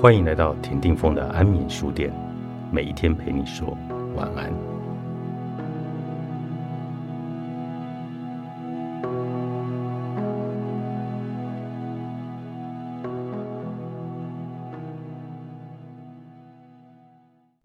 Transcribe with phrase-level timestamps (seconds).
[0.00, 2.10] 欢迎来到田定峰的安眠书店，
[2.72, 3.76] 每一天陪你说
[4.16, 4.50] 晚安。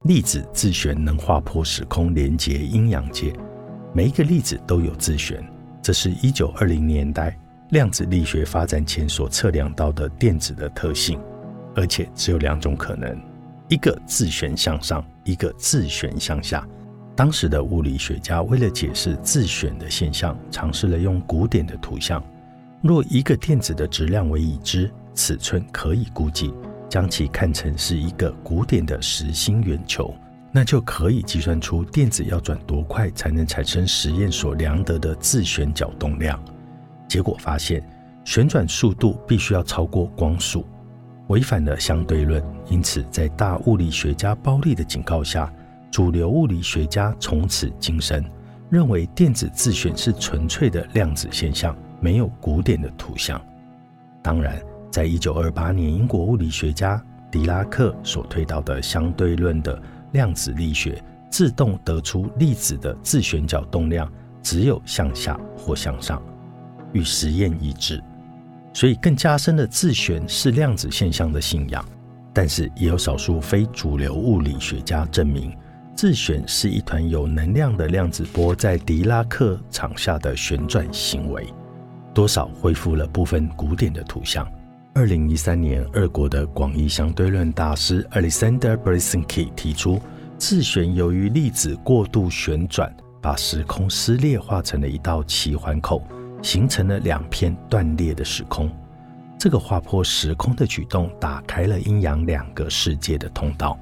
[0.01, 3.31] 粒子自旋能划破时空，连接阴阳界。
[3.93, 5.41] 每一个粒子都有自旋，
[5.81, 7.39] 这是一九二零年代
[7.69, 11.17] 量子力学发展前所测量到的电子的特性。
[11.75, 13.19] 而且只有两种可能：
[13.67, 16.67] 一个自旋向上，一个自旋向下。
[17.15, 22.23] 当时的物理学家为了解释自旋的现象，尝试了用古典的图像。
[22.81, 26.53] 若一个电子的质量为已知，尺寸可以估计，
[26.89, 30.13] 将其看成是一个古典的实心圆球，
[30.51, 36.37] 那就可以计算出电子要转多快才能产生实验所量得的自旋角动量。
[37.07, 37.81] 结果发现，
[38.25, 40.65] 旋转速度必须要超过光速。
[41.27, 45.51] 违反了相对论，因此在大物理学家包利的警告下，
[45.89, 48.23] 主流物理学家从此精神，
[48.69, 53.41] 认为电子自旋是纯粹的量子现象，没有古典的图像。
[54.21, 59.81] 当然，在一九二八年，英国物理学家狄拉克所推导的相对论的
[60.11, 64.11] 量子力学，自动得出粒子的自旋角动量
[64.43, 66.21] 只有向下或向上，
[66.93, 68.01] 与实验一致。
[68.75, 71.83] 所以，更加深的自旋是量子现象的信仰。
[72.33, 75.55] 但是，也有少数非主流物理学家证明，
[75.95, 81.47] 自旋是一团有能量的量子波在狄拉克场下的旋转行为，
[82.13, 84.45] 多少恢复了部分古典的图像。
[84.93, 90.01] 二零一三年，俄国的广义相对论大师 Alexander Brzezinski 提出，
[90.37, 96.05] 自旋由于粒子过度旋转，把时空撕裂，化成了一道奇环口。
[96.45, 98.69] 形成了两片断裂的时空，
[99.35, 103.75] 这个划破时空的举动打开了阴阳两个世界的通道。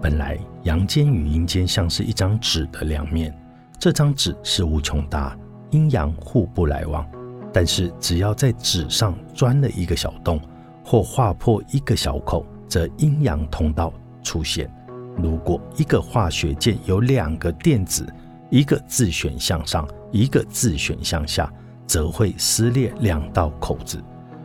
[0.00, 3.36] 本来阳间与阴间像是一张纸的两面，
[3.80, 5.36] 这张纸是无穷大，
[5.70, 7.04] 阴阳互不来往。
[7.52, 10.40] 但是只要在纸上钻了一个小洞，
[10.84, 14.72] 或划破一个小口，则阴阳通道出现。
[15.16, 18.06] 如果一个化学键有两个电子，
[18.50, 21.52] 一个自旋向上，一个自旋向下。
[21.88, 24.00] 则会撕裂两道口子，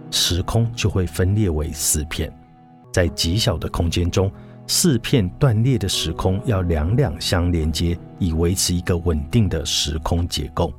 [0.10, 2.32] 时空就会分裂为四片。
[2.92, 4.32] 在极小的空间中，
[4.66, 10.74] 四片断裂的时空要两两相连接，以维持一个稳定的时空结构。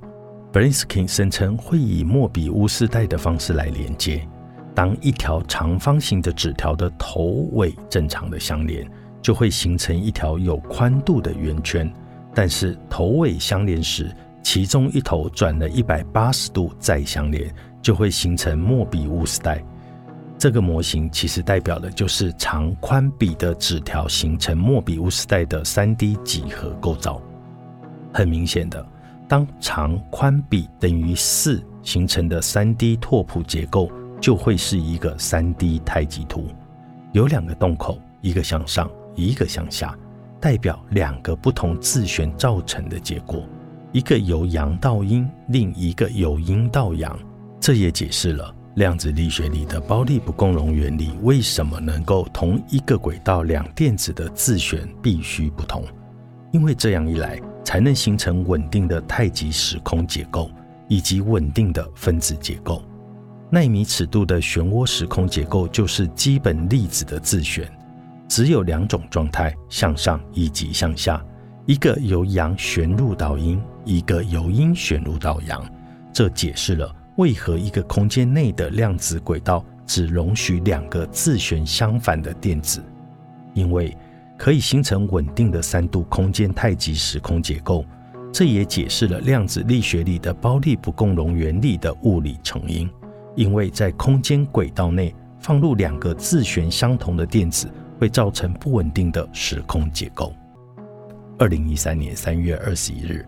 [0.50, 4.26] b r i n s k i n 声称会以莫比乌斯带的方式来连接。
[4.74, 8.88] 当一条长方形的纸条的头尾正常的相连，
[9.20, 11.92] 就会形成一条有宽度的圆圈。
[12.32, 14.14] 但是头尾相连时，
[14.44, 19.60] 其中一头转了一百八十度再相连，就会形成莫比乌斯带。
[20.36, 27.20] 这个模型其实代表的就是长宽比的纸条形成莫比乌斯带的三 D 几何构造。
[28.12, 28.86] 很明显的，
[29.26, 33.90] 当长宽比等于四形成的三 D 拓扑结构，
[34.20, 36.46] 就会是一个三 D 太极图，
[37.12, 39.96] 有两个洞口，一个向上，一个向下，
[40.38, 43.42] 代表两个不同自旋造成的结果。
[43.94, 47.16] 一个由阳到阴，另一个由阴到阳，
[47.60, 55.84] 这也解释了量子力学里的包利不共融原理为什么能够同一个轨道两电子的自旋必须不同，
[56.50, 60.50] 因为这样一来才能形成稳定的太极时空结构
[60.88, 62.82] 以及稳定的分子结构。
[63.48, 67.70] 纳米尺度的漩涡时空结构就是基本粒子的自旋，
[68.26, 71.24] 只有两种状态：向上以及向下。
[71.64, 75.64] 一个由阳旋入到阴，一个由阴旋入到阳，
[76.12, 82.82] 这解释了为何一个空间内的量子轨道只容许两个自旋相反的电子，
[83.52, 83.96] 因为
[84.36, 87.84] 可以形成稳定的三度空间太极时空结构。
[88.32, 92.90] 这也解释了量子力学里的包利不共融原理的物理成因，
[93.36, 100.32] 因为在空间轨道内放入两个自旋相同的电子，会造成不稳定的时空结构。
[101.38, 103.24] 二零一三年三月二十一日，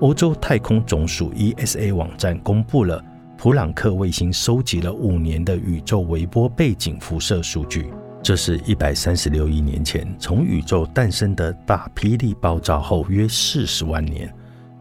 [0.00, 3.04] 欧洲太空总署 ESA 网站公布了
[3.36, 7.90] 普朗克卫星收集了五年的宇宙微波背景辐射数据。
[8.22, 14.32] 这是一百三十六亿年前从宇宙诞生的大霹雳爆炸后约四十万年，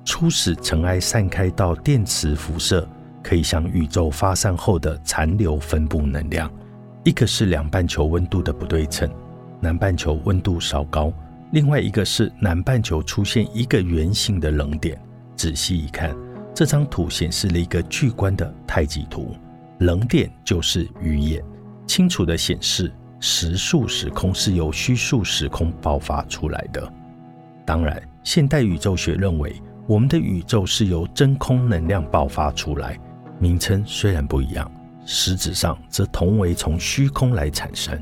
[0.06, 2.88] 初始尘埃散开到电磁辐射
[3.24, 6.52] 可以向宇宙发散后的残留分布能量。
[7.04, 9.10] 一个是两半球温度的不对称，
[9.60, 11.12] 南半球温度稍高。
[11.52, 15.00] 另外一个是南半球出现一个圆形的冷点，
[15.38, 16.14] 仔细一看，
[16.54, 19.36] 这张图显示了一个巨观的太极图，
[19.80, 21.44] 冷点就是鱼眼，
[21.86, 26.92] 清楚的显示实数时空是由虚数时空爆发出来的。
[27.66, 29.56] 当然，现代宇宙学认为
[29.86, 33.00] 我们的宇宙是由真空能量爆发出来，
[33.40, 34.70] 名称虽然不一样，
[35.06, 37.96] 实质上则同为从虚空来产生。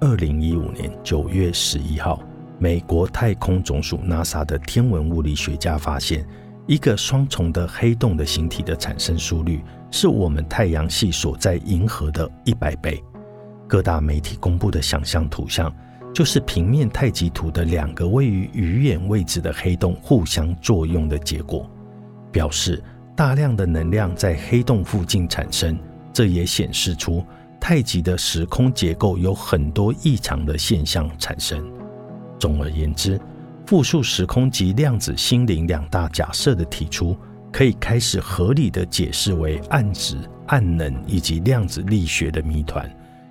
[0.00, 2.22] 二零一五年九月十一号，
[2.58, 6.26] 美国太空总署 NASA 的天文物理学家发现，
[6.66, 13.02] 一个双重的黑洞的形体的产生速率是我们太阳系所在银河的一百倍。
[13.68, 15.72] 各大媒体公布的想象图像，
[16.12, 21.70] 就是平面太极图的两个位于鱼眼位置的黑洞互相作用的结果，
[22.32, 22.82] 表示
[23.14, 25.78] 大量的能量在黑洞附近产生。
[26.12, 27.22] 这也显示出
[27.60, 31.62] 太极的时空结构有很多异常的现象产生。
[32.38, 33.20] 总而言之，
[33.66, 37.16] 复数时空及量子心灵两大假设的提出，
[37.52, 40.16] 可以开始合理的解释为暗指、
[40.46, 42.88] 暗能以及量子力学的谜团。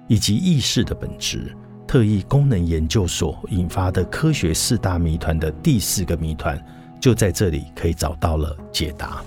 [0.07, 1.51] 以及意识的本质，
[1.87, 6.63] 特异功能研究所引发的科学四大谜团的第四个谜团，
[7.01, 9.23] 就在这里可以找到了解答。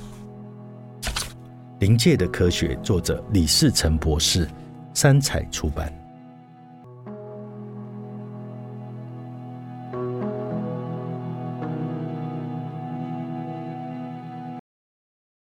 [1.81, 4.47] 灵界的科学，作者李世成博士，
[4.95, 5.93] 三彩出版。